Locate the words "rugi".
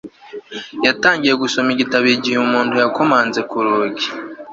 3.65-4.07